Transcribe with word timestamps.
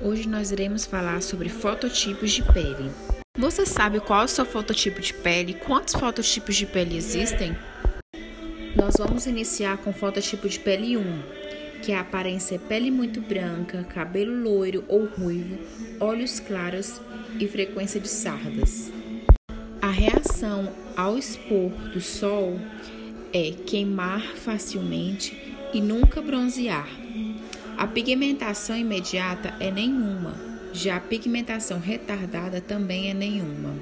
Hoje 0.00 0.28
nós 0.28 0.52
iremos 0.52 0.86
falar 0.86 1.20
sobre 1.20 1.48
fototipos 1.48 2.30
de 2.30 2.42
pele. 2.52 2.88
Você 3.36 3.66
sabe 3.66 3.98
qual 3.98 4.22
é 4.22 4.24
o 4.26 4.28
seu 4.28 4.46
fototipo 4.46 5.00
de 5.00 5.12
pele? 5.12 5.54
Quantos 5.54 5.94
fototipos 5.94 6.54
de 6.54 6.66
pele 6.66 6.96
existem? 6.96 7.56
Nós 8.76 8.94
vamos 8.96 9.26
iniciar 9.26 9.76
com 9.78 9.90
o 9.90 9.92
fototipo 9.92 10.48
de 10.48 10.60
pele 10.60 10.96
1, 10.96 11.22
que 11.82 11.90
é 11.90 11.96
a 11.96 12.02
aparência 12.02 12.54
é 12.54 12.58
pele 12.58 12.92
muito 12.92 13.20
branca, 13.20 13.82
cabelo 13.84 14.40
loiro 14.40 14.84
ou 14.86 15.04
ruivo, 15.06 15.58
olhos 15.98 16.38
claros 16.38 17.00
e 17.40 17.48
frequência 17.48 18.00
de 18.00 18.08
sardas. 18.08 18.92
A 19.82 19.90
reação 19.90 20.72
ao 20.96 21.18
expor 21.18 21.70
do 21.92 22.00
sol 22.00 22.56
é 23.32 23.50
queimar 23.66 24.22
facilmente 24.36 25.56
e 25.74 25.80
nunca 25.80 26.22
bronzear. 26.22 26.88
A 27.78 27.86
pigmentação 27.86 28.76
imediata 28.76 29.54
é 29.60 29.70
nenhuma, 29.70 30.34
já 30.72 30.96
a 30.96 31.00
pigmentação 31.00 31.78
retardada 31.78 32.60
também 32.60 33.08
é 33.08 33.14
nenhuma. 33.14 33.72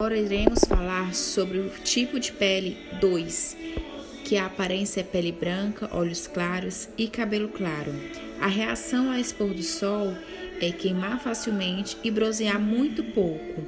Agora 0.00 0.16
iremos 0.16 0.60
falar 0.66 1.14
sobre 1.14 1.58
o 1.58 1.68
tipo 1.84 2.18
de 2.18 2.32
pele 2.32 2.78
2, 2.98 3.58
que 4.24 4.38
a 4.38 4.46
aparência 4.46 5.00
é 5.00 5.04
pele 5.04 5.30
branca, 5.30 5.86
olhos 5.92 6.26
claros 6.26 6.88
e 6.96 7.08
cabelo 7.08 7.50
claro. 7.50 7.94
A 8.40 8.46
reação 8.46 9.12
ao 9.12 9.18
expor 9.18 9.52
do 9.52 9.62
sol 9.62 10.14
é 10.58 10.72
queimar 10.72 11.20
facilmente 11.20 11.98
e 12.02 12.10
bronzear 12.10 12.58
muito 12.58 13.04
pouco. 13.04 13.62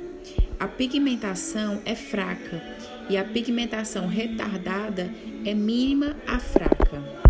A 0.58 0.66
pigmentação 0.66 1.82
é 1.84 1.94
fraca 1.94 2.62
e 3.10 3.18
a 3.18 3.24
pigmentação 3.24 4.06
retardada 4.06 5.12
é 5.44 5.52
mínima 5.52 6.16
a 6.26 6.38
fraca. 6.38 7.27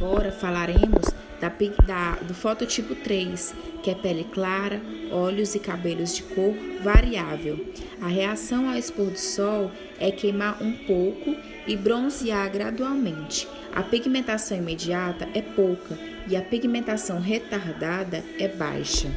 Agora 0.00 0.32
falaremos 0.32 1.12
da, 1.38 1.52
da, 1.86 2.12
do 2.22 2.32
fototipo 2.32 2.94
3, 2.94 3.54
que 3.82 3.90
é 3.90 3.94
pele 3.94 4.24
clara, 4.24 4.80
olhos 5.12 5.54
e 5.54 5.58
cabelos 5.58 6.16
de 6.16 6.22
cor 6.22 6.54
variável. 6.82 7.66
A 8.00 8.08
reação 8.08 8.70
ao 8.70 8.78
expor 8.78 9.10
do 9.10 9.18
sol 9.18 9.70
é 9.98 10.10
queimar 10.10 10.56
um 10.62 10.72
pouco 10.86 11.36
e 11.66 11.76
bronzear 11.76 12.50
gradualmente. 12.50 13.46
A 13.74 13.82
pigmentação 13.82 14.56
imediata 14.56 15.28
é 15.34 15.42
pouca 15.42 15.98
e 16.26 16.34
a 16.34 16.40
pigmentação 16.40 17.20
retardada 17.20 18.24
é 18.38 18.48
baixa. 18.48 19.08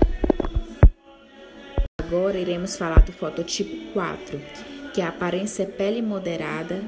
Agora 2.02 2.38
iremos 2.38 2.76
falar 2.76 3.04
do 3.04 3.14
fototipo 3.14 3.94
4, 3.94 4.42
que 4.94 5.02
a 5.02 5.08
aparência 5.08 5.64
é 5.64 5.66
pele 5.66 6.02
moderada, 6.02 6.84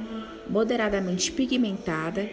moderadamente 0.47 1.31
pigmentada 1.31 2.29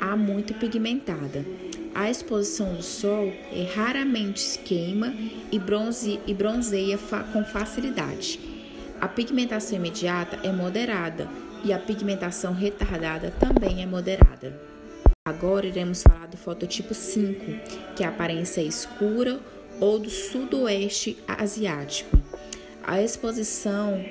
a 0.00 0.16
muito 0.16 0.54
pigmentada. 0.54 1.44
A 1.94 2.10
exposição 2.10 2.74
do 2.74 2.82
sol 2.82 3.32
é 3.52 3.70
raramente 3.74 4.58
queima 4.60 5.14
e, 5.50 5.58
bronze, 5.58 6.18
e 6.26 6.32
bronzeia 6.32 6.96
fa 6.96 7.22
com 7.22 7.44
facilidade. 7.44 8.40
A 9.00 9.06
pigmentação 9.06 9.76
imediata 9.76 10.38
é 10.42 10.50
moderada 10.50 11.28
e 11.64 11.72
a 11.72 11.78
pigmentação 11.78 12.54
retardada 12.54 13.30
também 13.32 13.82
é 13.82 13.86
moderada. 13.86 14.58
Agora 15.24 15.66
iremos 15.66 16.02
falar 16.02 16.26
do 16.26 16.36
fototipo 16.36 16.94
5, 16.94 17.94
que 17.94 18.02
é 18.02 18.06
a 18.06 18.08
aparência 18.08 18.60
escura 18.60 19.38
ou 19.78 19.98
do 19.98 20.10
sudoeste 20.10 21.16
asiático. 21.28 22.18
A 22.82 23.02
exposição 23.02 24.04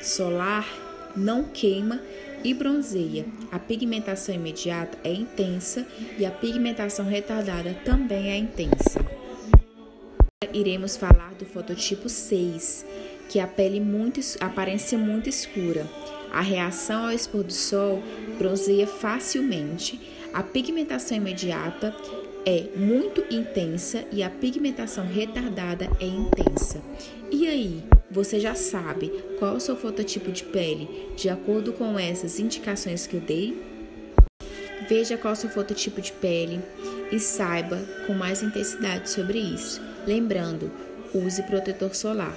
solar 0.00 0.66
não 1.14 1.44
queima 1.44 2.00
e 2.44 2.54
bronzeia. 2.54 3.24
A 3.50 3.58
pigmentação 3.58 4.34
imediata 4.34 4.98
é 5.04 5.12
intensa 5.12 5.86
e 6.18 6.24
a 6.24 6.30
pigmentação 6.30 7.06
retardada 7.06 7.74
também 7.84 8.30
é 8.30 8.36
intensa. 8.36 9.04
Iremos 10.52 10.96
falar 10.96 11.34
do 11.34 11.44
fototipo 11.44 12.08
6, 12.08 12.84
que 13.28 13.38
é 13.38 13.42
a 13.42 13.46
pele 13.46 13.80
muito 13.80 14.20
aparência 14.40 14.98
muito 14.98 15.28
escura. 15.28 15.86
A 16.32 16.40
reação 16.40 17.06
ao 17.06 17.12
expor 17.12 17.44
do 17.44 17.52
sol 17.52 18.02
bronzeia 18.38 18.86
facilmente. 18.86 20.00
A 20.32 20.42
pigmentação 20.42 21.16
imediata 21.16 21.94
é 22.46 22.68
muito 22.76 23.24
intensa 23.30 24.04
e 24.10 24.22
a 24.22 24.30
pigmentação 24.30 25.06
retardada 25.06 25.90
é 26.00 26.06
intensa. 26.06 26.80
E 27.30 27.46
aí, 27.46 27.84
você 28.10 28.40
já 28.40 28.54
sabe 28.54 29.08
qual 29.38 29.54
o 29.54 29.60
seu 29.60 29.76
fototipo 29.76 30.32
de 30.32 30.42
pele 30.42 31.10
de 31.16 31.28
acordo 31.28 31.72
com 31.72 31.98
essas 31.98 32.40
indicações 32.40 33.06
que 33.06 33.16
eu 33.16 33.20
dei? 33.20 33.62
Veja 34.88 35.16
qual 35.16 35.32
o 35.32 35.36
seu 35.36 35.48
fototipo 35.48 36.00
de 36.00 36.12
pele 36.12 36.60
e 37.12 37.20
saiba 37.20 37.78
com 38.06 38.12
mais 38.12 38.42
intensidade 38.42 39.08
sobre 39.08 39.38
isso. 39.38 39.80
Lembrando, 40.06 40.70
use 41.14 41.42
protetor 41.44 41.94
solar. 41.94 42.36